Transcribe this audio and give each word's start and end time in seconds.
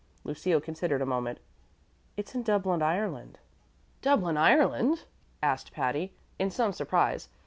Lucille 0.23 0.59
considered 0.59 0.99
a 0.99 1.05
moment. 1.05 1.39
"It's 2.17 2.33
in 2.33 2.41
Dublin, 2.41 2.81
Ireland." 2.81 3.37
"Dublin, 4.01 4.35
Ireland?" 4.35 5.03
asked 5.43 5.71
Patty, 5.73 6.15
in 6.39 6.49
some 6.49 6.73
surprise. 6.73 7.29